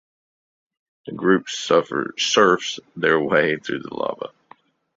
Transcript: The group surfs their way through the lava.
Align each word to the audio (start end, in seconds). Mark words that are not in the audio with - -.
The 1.05 1.11
group 1.11 1.47
surfs 1.47 2.79
their 2.95 3.19
way 3.19 3.57
through 3.57 3.81
the 3.81 3.93
lava. 3.93 4.31